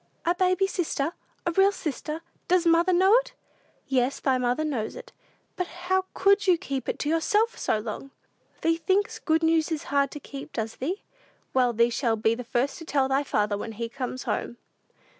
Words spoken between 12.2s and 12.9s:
the first to